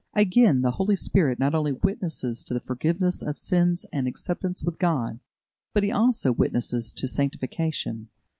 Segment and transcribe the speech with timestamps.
[0.15, 4.79] Again, the Holy Spirit not only witnesses to the forgiveness of sins and acceptance with
[4.79, 5.19] God,
[5.75, 8.07] but He also witnesses to sanctification.